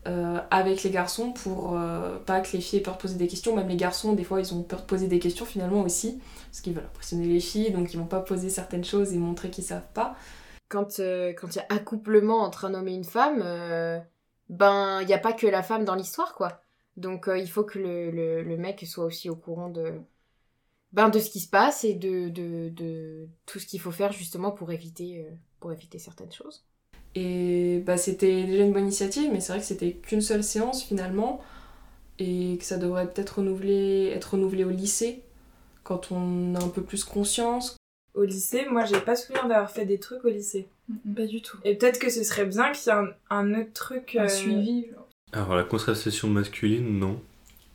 [0.07, 1.77] euh, avec les garçons pour
[2.25, 3.57] pas que les filles aient peur de poser des questions.
[3.57, 6.61] Même les garçons, des fois, ils ont peur de poser des questions finalement aussi parce
[6.61, 9.65] qu'ils veulent impressionner les filles donc ils vont pas poser certaines choses et montrer qu'ils
[9.65, 10.15] savent pas.
[10.69, 13.43] Quand il y a accouplement entre un homme et une femme,
[14.51, 16.63] ben il n'y a pas que la femme dans l'histoire, quoi.
[16.97, 20.01] Donc il faut que le, le mec soit aussi au courant de
[20.93, 24.13] ben de ce qui se passe et de, de, de tout ce qu'il faut faire
[24.13, 26.65] justement pour éviter euh, pour éviter certaines choses.
[27.15, 30.85] Et bah, c'était déjà une bonne initiative, mais c'est vrai que c'était qu'une seule séance
[30.85, 31.41] finalement,
[32.19, 35.23] et que ça devrait peut-être renouveler, être renouvelé au lycée,
[35.83, 37.77] quand on a un peu plus conscience.
[38.15, 40.69] Au lycée, moi, j'ai pas souvenir d'avoir fait des trucs au lycée.
[41.15, 41.57] Pas du tout.
[41.65, 44.17] Et peut-être que ce serait bien qu'il y ait un, un autre truc.
[44.17, 44.87] Un euh, suivi.
[45.33, 47.21] Alors, la contraception masculine, non.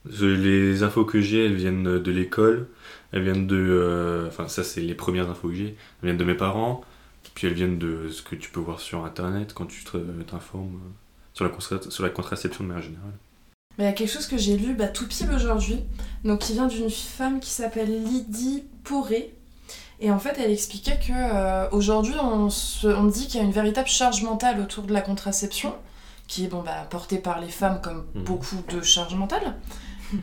[0.06, 2.68] Les infos que j'ai, elles viennent de l'école.
[3.12, 3.56] Elles viennent de.
[3.58, 5.68] euh, Enfin, ça, c'est les premières infos que j'ai.
[6.02, 6.82] Elles viennent de mes parents.
[7.36, 10.76] Puis elles viennent de ce que tu peux voir sur internet quand tu te- t'informes
[10.76, 10.90] euh,
[11.34, 13.14] sur sur la contraception de manière générale.
[13.78, 15.80] Mais il y a quelque chose que j'ai lu bah, tout pile aujourd'hui,
[16.24, 19.34] donc qui vient d'une femme qui s'appelle Lydie Poré.
[20.00, 23.46] Et en fait, elle expliquait que euh, aujourd'hui, on, se- on dit qu'il y a
[23.46, 25.74] une véritable charge mentale autour de la contraception,
[26.28, 28.24] qui est bon, bah, portée par les femmes comme Mhm.
[28.26, 29.56] beaucoup de charges mentales.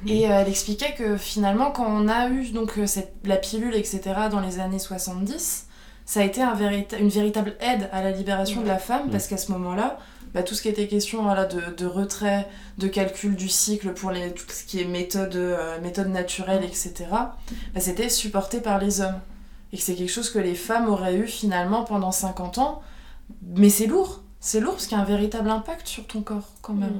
[0.07, 3.75] Et euh, elle expliquait que finalement, quand on a eu donc euh, cette, la pilule,
[3.75, 4.01] etc.,
[4.31, 5.67] dans les années 70,
[6.05, 6.57] ça a été un
[6.99, 9.99] une véritable aide à la libération de la femme, parce qu'à ce moment-là,
[10.35, 12.49] bah, tout ce qui était question voilà, de, de retrait,
[12.79, 16.93] de calcul du cycle pour les, tout ce qui est méthode, euh, méthode naturelle, etc.,
[17.11, 19.21] bah, c'était supporté par les hommes.
[19.73, 22.83] Et que c'est quelque chose que les femmes auraient eu finalement pendant 50 ans.
[23.55, 24.23] Mais c'est lourd.
[24.41, 26.99] C'est lourd parce qu'il y a un véritable impact sur ton corps quand même.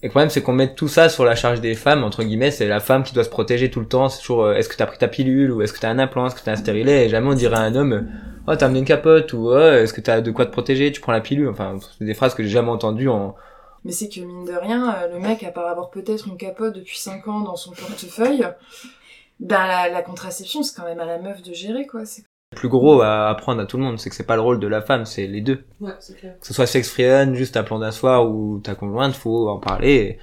[0.00, 2.52] Et le problème, c'est qu'on met tout ça sur la charge des femmes, entre guillemets,
[2.52, 4.76] c'est la femme qui doit se protéger tout le temps, c'est toujours, euh, est-ce que
[4.76, 7.06] t'as pris ta pilule, ou est-ce que t'as un implant, est-ce que t'as un stérilet,
[7.06, 8.08] et jamais on dirait à un homme,
[8.46, 11.00] oh, t'as amené une capote, ou, oh, est-ce que t'as de quoi te protéger, tu
[11.00, 13.34] prends la pilule, enfin, c'est des phrases que j'ai jamais entendues en,
[13.84, 16.76] Mais c'est que mine de rien, euh, le mec, à part avoir peut-être une capote
[16.76, 18.46] depuis 5 ans dans son portefeuille,
[19.40, 22.02] bah la, la contraception, c'est quand même à la meuf de gérer, quoi.
[22.56, 24.66] Plus gros à apprendre à tout le monde, c'est que c'est pas le rôle de
[24.66, 25.64] la femme, c'est les deux.
[25.80, 26.38] Ouais, c'est clair.
[26.40, 29.58] Que ce soit sex friend, juste un plan d'un soir ou ta conjointe, faut en
[29.58, 30.18] parler, et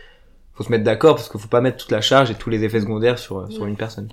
[0.53, 2.63] faut se mettre d'accord parce qu'il faut pas mettre toute la charge et tous les
[2.63, 4.09] effets secondaires sur, sur une personne.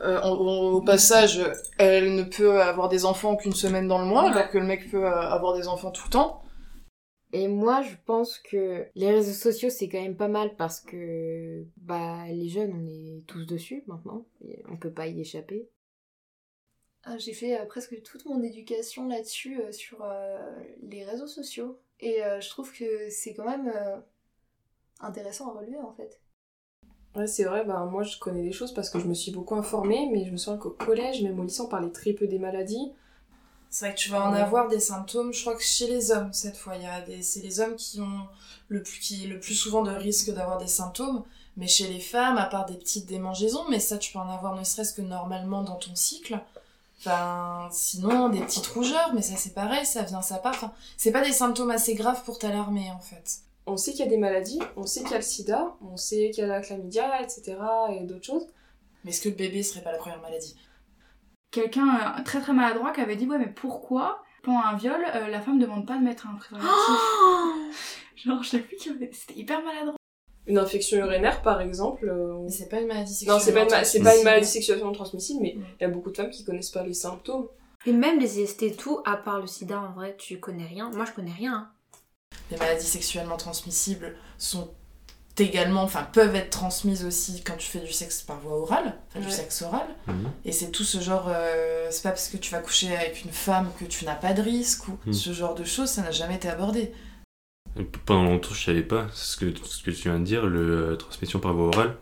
[0.00, 1.40] Euh, au passage,
[1.78, 4.90] elle ne peut avoir des enfants qu'une semaine dans le mois, alors que le mec
[4.90, 6.42] peut euh, avoir des enfants tout le temps.
[7.32, 11.64] Et moi, je pense que les réseaux sociaux, c'est quand même pas mal parce que
[11.76, 14.24] bah les jeunes, on est tous dessus maintenant.
[14.48, 15.68] Et on peut pas y échapper.
[17.08, 20.38] Ah, J'ai fait euh, presque toute mon éducation là-dessus, euh, sur euh,
[20.82, 21.78] les réseaux sociaux.
[22.00, 23.96] Et euh, je trouve que c'est quand même euh,
[25.00, 26.20] intéressant à relever en fait.
[27.14, 29.54] Ouais, c'est vrai, bah, moi je connais des choses parce que je me suis beaucoup
[29.54, 32.40] informée, mais je me souviens qu'au collège, même au lycée, on parlait très peu des
[32.40, 32.92] maladies.
[33.70, 36.32] C'est vrai que tu vas en avoir des symptômes, je crois que chez les hommes,
[36.32, 38.26] cette fois, il y a des, c'est les hommes qui ont
[38.68, 41.24] le plus, qui, le plus souvent de risque d'avoir des symptômes,
[41.56, 44.54] mais chez les femmes, à part des petites démangeaisons, mais ça tu peux en avoir
[44.56, 46.38] ne serait-ce que normalement dans ton cycle,
[46.98, 51.12] enfin, sinon des petites rougeurs, mais ça c'est pareil, ça vient, ça part, enfin, c'est
[51.12, 53.38] pas des symptômes assez graves pour t'alarmer en fait.
[53.66, 55.96] On sait qu'il y a des maladies, on sait qu'il y a le sida, on
[55.96, 57.56] sait qu'il y a la chlamydia, etc.
[57.90, 58.46] et d'autres choses.
[59.04, 60.56] Mais est-ce que le bébé serait pas la première maladie?
[61.50, 65.26] Quelqu'un euh, très très maladroit qui avait dit ouais mais pourquoi pendant un viol, euh,
[65.28, 66.70] la femme demande pas de mettre un préservatif?
[68.16, 69.95] Genre, je sais plus qui avait- C'était hyper maladroit.
[70.46, 72.08] Une infection urinaire, par exemple.
[72.08, 73.34] euh, Mais c'est pas une maladie sexuelle.
[73.34, 75.88] Non, c'est pas, une ma- c'est pas une maladie sexuellement transmissible, mais il y a
[75.88, 77.46] beaucoup de femmes qui connaissent pas les symptômes.
[77.86, 80.90] Et même les IST et tout, à part le sida, en vrai, tu connais rien.
[80.94, 81.52] Moi, je connais rien.
[81.54, 81.70] hein.
[82.50, 84.68] Les maladies sexuellement transmissibles sont
[85.38, 89.20] également, enfin peuvent être transmises aussi quand tu fais du sexe par voie orale, enfin
[89.20, 89.86] du sexe oral.
[90.06, 90.30] Mhm.
[90.46, 93.30] Et c'est tout ce genre, euh, c'est pas parce que tu vas coucher avec une
[93.32, 95.12] femme que tu n'as pas de risque ou Mhm.
[95.12, 96.92] ce genre de choses, ça n'a jamais été abordé.
[98.04, 100.96] Pendant longtemps, je savais pas ce que, ce que tu viens de dire, le euh,
[100.96, 101.96] transmission par voie orale.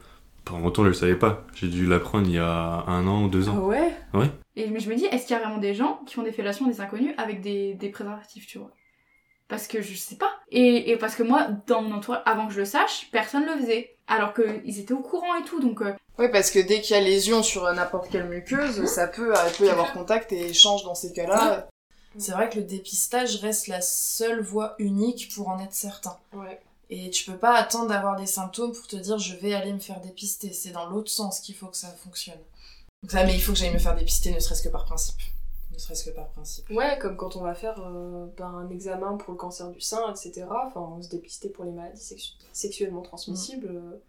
[0.45, 1.45] Pendant longtemps, je le savais pas.
[1.55, 3.55] J'ai dû l'apprendre il y a un an ou deux ans.
[3.57, 4.31] Ah ouais Ouais.
[4.57, 6.33] Et mais je me dis, est-ce qu'il y a vraiment des gens qui font des
[6.33, 8.71] fellations des inconnus avec des, des préservatifs, tu vois?
[9.49, 10.31] Parce que je sais pas.
[10.51, 13.61] Et, et parce que moi, dans mon entourage, avant que je le sache, personne le
[13.61, 13.97] faisait.
[14.07, 15.81] Alors qu'ils étaient au courant et tout, donc...
[15.81, 19.33] euh, Oui, parce que dès qu'il y a lésion sur n'importe quelle muqueuse, ça peut,
[19.35, 21.69] euh, il peut y avoir contact et échange dans ces cas-là.
[22.19, 26.17] C'est vrai que le dépistage reste la seule voie unique pour en être certain.
[26.33, 26.61] Ouais.
[26.91, 29.79] Et tu peux pas attendre d'avoir des symptômes pour te dire je vais aller me
[29.81, 30.53] faire dépister.
[30.53, 32.39] C'est dans l'autre sens qu'il faut que ça fonctionne.
[33.03, 35.17] Donc ça, mais il faut que j'aille me faire dépister, ne serait-ce que par principe.
[35.73, 36.71] Ne serait-ce que par principe.
[36.71, 40.01] Ouais, comme quand on va faire euh, ben, un examen pour le cancer du sein,
[40.11, 40.47] etc.
[40.67, 43.67] Enfin, se dépister pour les maladies sexu- sexuellement transmissibles.
[43.69, 44.01] euh,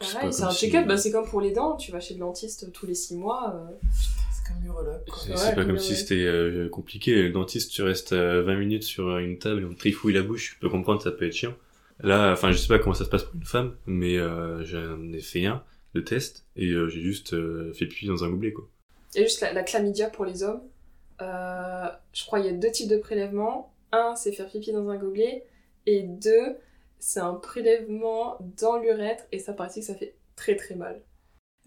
[0.00, 2.20] c'est pareil, un si- check-up, bah, c'est comme pour les dents, tu vas chez le
[2.20, 3.52] dentiste tous les 6 mois.
[3.54, 3.64] euh,
[4.44, 5.04] C'est comme l'urologue.
[5.08, 5.18] quoi.
[5.22, 7.22] C'est Ouais, c'est pas comme si c'était euh, compliqué.
[7.22, 10.22] Le dentiste, tu restes euh, 20 minutes sur une table et on te trifouille la
[10.22, 10.54] bouche.
[10.54, 11.54] Je peux comprendre, ça peut être chiant.
[12.00, 15.12] Là, enfin, je sais pas comment ça se passe pour une femme, mais euh, j'en
[15.12, 18.52] ai fait un, le test, et euh, j'ai juste euh, fait pipi dans un gobelet,
[18.52, 18.68] quoi.
[19.14, 20.62] Et juste la, la chlamydia pour les hommes.
[21.20, 23.72] Euh, je crois qu'il y a deux types de prélèvements.
[23.92, 25.44] Un, c'est faire pipi dans un gobelet.
[25.86, 26.56] Et deux,
[26.98, 29.24] c'est un prélèvement dans l'urètre.
[29.30, 31.00] Et ça, paraît que ça fait très très mal.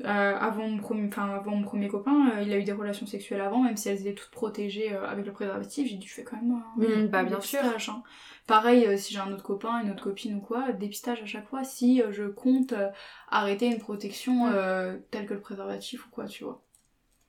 [0.04, 3.40] Euh, avant, mon premier, avant mon premier copain, euh, il a eu des relations sexuelles
[3.40, 6.36] avant, même si elles étaient toutes protégées euh, avec le préservatif, j'ai dû faire quand
[6.36, 7.62] même un, Mm, bah, bien sûr.
[7.64, 8.04] hein.
[8.46, 11.64] Pareil, si j'ai un autre copain, une autre copine ou quoi, dépistage à chaque fois
[11.64, 12.74] si je compte
[13.30, 14.52] arrêter une protection
[15.12, 16.62] telle que le préservatif ou quoi, tu vois.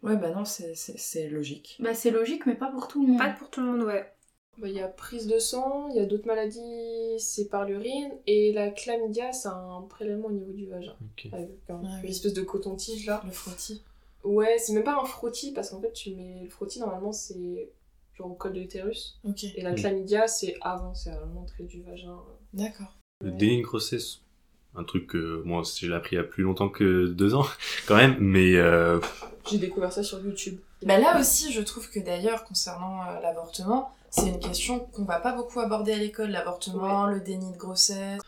[0.03, 1.79] Ouais, bah non, c'est logique.
[1.81, 3.19] Bah c'est logique, mais pas pour tout le monde.
[3.19, 4.13] Pas pour tout le monde, ouais.
[4.59, 8.11] Bah, Il y a prise de sang, il y a d'autres maladies, c'est par l'urine.
[8.27, 10.95] Et la chlamydia, c'est un prélèvement au niveau du vagin.
[11.33, 12.09] Avec un- Ah une oui.
[12.11, 13.23] espèce de coton-tige là.
[13.25, 13.83] Le frottis.
[14.25, 17.69] Ouais, c'est même pas un frottis parce qu'en fait, tu mets le frottis normalement, c'est
[18.17, 19.21] genre au col de l'utérus.
[19.55, 19.77] Et la Mm.
[19.77, 22.17] chlamydia, c'est avant, c'est à l'entrée du vagin.
[22.55, 22.93] d'accord.
[23.23, 24.21] Le déni de grossesse,
[24.75, 27.45] un truc que moi, je l'ai appris il y a plus longtemps que deux ans,
[27.87, 29.01] quand même, mais euh,
[29.51, 30.59] J'ai découvert ça sur YouTube.
[30.83, 35.21] Bah là aussi, je trouve que d'ailleurs, concernant euh, l'avortement, c'est une question qu'on va
[35.21, 36.31] pas beaucoup aborder à l'école.
[36.31, 38.21] L'avortement, le déni de grossesse.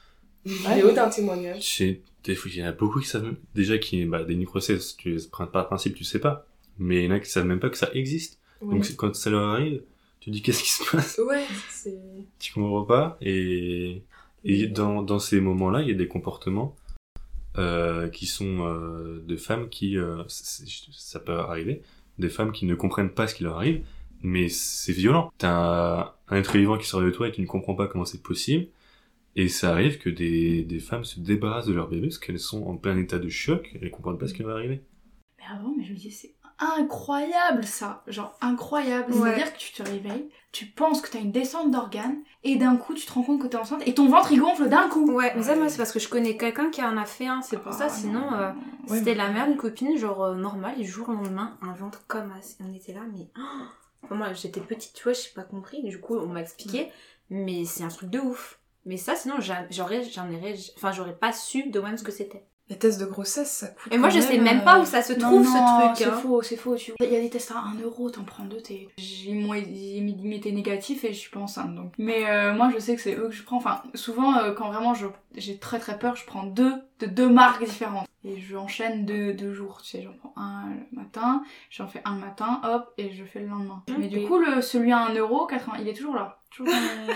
[0.45, 0.75] Une Ouais.
[0.77, 1.63] vidéo d'un témoignage.
[1.63, 4.49] chez- des fois, il y en a beaucoup qui savent déjà qui, bah, déni de
[4.49, 5.17] grossesse, tu,
[5.51, 6.47] par principe, tu sais pas,
[6.79, 8.39] mais il y en a qui savent même pas que ça existe.
[8.61, 8.75] Ouais.
[8.75, 9.83] Donc quand ça leur arrive,
[10.21, 11.19] tu dis qu'est-ce qui se passe?
[11.27, 11.97] Ouais, c'est.
[12.39, 13.17] tu comprends pas?
[13.21, 14.03] Et,
[14.45, 16.77] et dans, dans ces moments-là il y a des comportements
[17.57, 21.83] euh, qui sont euh, de femmes qui euh, ça peut arriver
[22.19, 23.85] des femmes qui ne comprennent pas ce qui leur arrive
[24.23, 27.47] mais c'est violent t'as un, un être vivant qui sort de toi et tu ne
[27.47, 28.67] comprends pas comment c'est possible
[29.37, 32.65] et ça arrive que des, des femmes se débarrassent de leur bébé parce qu'elles sont
[32.67, 34.83] en plein état de choc et elles comprennent pas ce qui est arrivé
[35.39, 39.13] Mais avant, mais je me disais, c'est incroyable ça, genre incroyable.
[39.13, 39.19] Ouais.
[39.31, 42.95] C'est-à-dire que tu te réveilles, tu penses que t'as une descente d'organes, et d'un coup
[42.95, 45.09] tu te rends compte que t'es enceinte, et ton ventre il gonfle d'un coup.
[45.13, 47.43] Ouais, mais ça, moi, c'est parce que je connais quelqu'un qui en a fait un,
[47.43, 48.33] c'est pour ça, Ah, sinon, non.
[48.37, 48.51] euh,
[48.89, 51.57] Ouais, c'était mais- la mère d'une copine, genre euh, normale, et du jour au lendemain,
[51.63, 52.57] un ventre comme ça.
[52.69, 53.29] On était là, mais.
[54.11, 56.91] Moi, j'étais petite, tu vois, j'ai pas compris, du coup, on m'a expliqué,
[57.31, 58.61] mais c'est un truc de ouf.
[58.87, 62.13] Mais ça, sinon, j'a- j'aurais, j'en aurais, enfin, j'aurais pas su de même ce que
[62.13, 62.48] c'était.
[62.71, 63.91] Les tests de grossesse, ça coûte.
[63.93, 65.97] Et moi, je sais même, euh, pas où ça se trouve, non, ce truc.
[65.97, 66.21] C'est hein.
[66.21, 66.77] faux, c'est faux.
[66.77, 66.93] Tu...
[67.01, 68.89] Il y a des tests à 1 euro, t'en prends deux, t'es.
[68.99, 71.93] J'ai moi, ils m'étaient négatif et je suis pas enceinte donc.
[71.97, 73.57] Mais euh, moi je sais que c'est eux que je prends.
[73.57, 77.29] Enfin, souvent euh, quand vraiment je- j'ai très très peur, je prends deux de deux
[77.31, 78.07] marques différentes.
[78.25, 79.81] Et je enchaîne deux, deux jours.
[79.83, 83.25] Tu sais, j'en prends un le matin, j'en fais un le matin, hop, et je
[83.25, 83.83] fais le lendemain.
[83.99, 86.39] Mais du coup, le, celui à 1 euro, 80, il est toujours là.
[86.51, 87.15] Toujours dans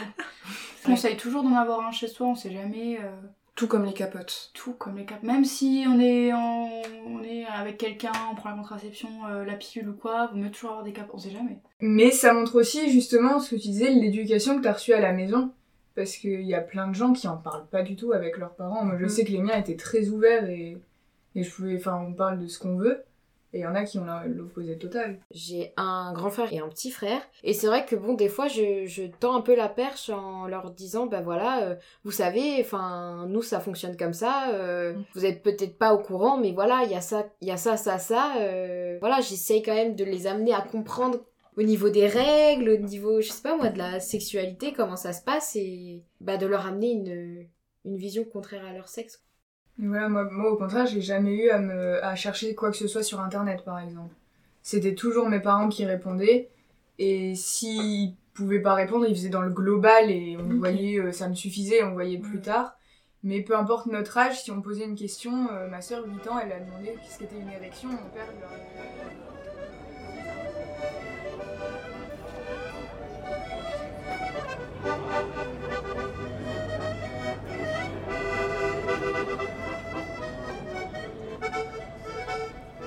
[0.81, 2.99] Je conseille toujours d'en avoir un chez soi, on sait jamais.
[3.03, 3.11] euh,
[3.55, 4.51] Tout comme les capotes.
[4.55, 5.23] tout comme les cap.
[5.23, 6.71] Même si on est, en-
[7.07, 10.51] on est avec quelqu'un, on prend la contraception, euh, la pilule ou quoi, vous mieux
[10.51, 11.59] toujours avoir des caps, on sait jamais.
[11.81, 15.12] Mais ça montre aussi justement ce que tu disais, l'éducation que t'as reçue à la
[15.12, 15.53] maison.
[15.95, 18.55] Parce qu'il y a plein de gens qui en parlent pas du tout avec leurs
[18.55, 18.83] parents.
[18.87, 19.09] Moi je Mm.
[19.11, 20.79] sais que les miens étaient très ouverts et,
[21.35, 23.03] et je pouvais, enfin on parle de ce qu'on veut.
[23.55, 25.19] Et il y en a qui ont l'opposé total.
[25.31, 27.21] J'ai un grand frère et un petit frère.
[27.45, 30.47] Et c'est vrai que bon, des fois, je, je tends un peu la perche en
[30.47, 34.55] leur disant, bah voilà, euh, vous savez, enfin, nous, ça fonctionne comme ça.
[34.55, 37.51] euh, vous êtes peut-être pas au courant, mais voilà, il y a ça, il y
[37.51, 38.37] a ça, ça, ça.
[38.41, 41.21] euh, voilà, j'essaye quand même de les amener à comprendre
[41.59, 45.12] au niveau des règles, au niveau, je sais pas moi, de la sexualité, comment ça
[45.12, 47.47] se passe, et bah, de leur amener une,
[47.85, 49.23] une vision contraire à leur sexe.
[49.78, 52.87] Voilà, moi, moi au contraire, j'ai jamais eu à, me, à chercher quoi que ce
[52.87, 54.14] soit sur internet par exemple.
[54.62, 56.50] C'était toujours mes parents qui répondaient,
[56.98, 61.28] et s'ils pouvaient pas répondre, ils faisaient dans le global et on voyait, euh, ça
[61.28, 62.76] me suffisait, on voyait plus tard.
[63.24, 66.38] Mais peu importe notre âge, si on posait une question, euh, ma soeur, 8 ans,
[66.38, 69.41] elle a demandé ce qu'était une érection, mon père lui a